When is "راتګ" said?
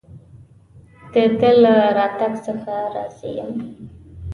1.97-2.33